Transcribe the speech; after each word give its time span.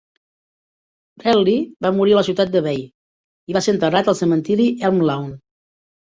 Bradley 1.23 1.59
va 1.87 1.91
morir 1.97 2.15
a 2.15 2.19
la 2.21 2.23
ciutat 2.31 2.55
de 2.57 2.63
Bay 2.69 2.81
i 3.53 3.59
va 3.59 3.63
ser 3.67 3.75
enterrat 3.77 4.11
al 4.15 4.19
cementiri 4.23 4.69
Elm 4.91 5.07
Lawn. 5.13 5.31